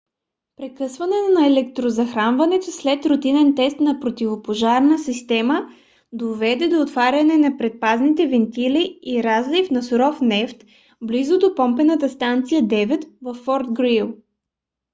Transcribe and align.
прекъсване 0.55 1.15
на 1.33 1.47
електрозахранването 1.47 2.71
след 2.71 3.05
рутинен 3.05 3.55
тест 3.55 3.79
на 3.79 3.99
противопожарната 3.99 5.03
система 5.03 5.69
доведе 6.11 6.69
до 6.69 6.81
отваряне 6.81 7.37
на 7.37 7.57
предпазните 7.57 8.27
вентили 8.27 8.99
и 9.05 9.23
разлив 9.23 9.71
на 9.71 9.83
суров 9.83 10.21
нефт 10.21 10.65
близо 11.01 11.39
до 11.39 11.55
помпена 11.55 12.09
станция 12.09 12.61
9 12.63 13.09
във 13.21 13.37
форт 13.37 13.71
грийли 13.71 14.13